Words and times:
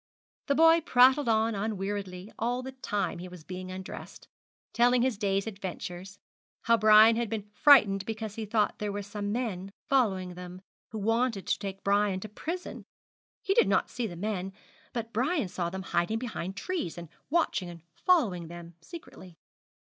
The 0.47 0.55
boy 0.55 0.81
prattled 0.81 1.29
on 1.29 1.53
unweariedly 1.53 2.31
all 2.39 2.63
the 2.63 2.71
time 2.71 3.19
he 3.19 3.27
was 3.27 3.43
being 3.43 3.69
undressed, 3.69 4.27
telling 4.73 5.03
his 5.03 5.15
day's 5.15 5.45
adventures, 5.45 6.17
how 6.63 6.75
Brian 6.77 7.17
had 7.17 7.29
been 7.29 7.51
frightened 7.53 8.07
because 8.07 8.33
he 8.33 8.43
thought 8.47 8.79
there 8.79 8.91
were 8.91 9.03
some 9.03 9.31
men 9.31 9.69
following 9.85 10.33
them, 10.33 10.59
who 10.89 10.97
wanted 10.97 11.45
to 11.45 11.59
take 11.59 11.83
Brian 11.83 12.19
to 12.21 12.29
prison. 12.29 12.83
He 13.43 13.53
did 13.53 13.67
not 13.67 13.91
see 13.91 14.07
the 14.07 14.15
men, 14.15 14.53
but 14.91 15.13
Brian 15.13 15.47
saw 15.49 15.69
them 15.69 15.83
hiding 15.83 16.17
behind 16.17 16.57
trees, 16.57 16.97
and 16.97 17.07
watching 17.29 17.69
and 17.69 17.83
following 17.93 18.47
them 18.47 18.73
secretly. 18.81 19.37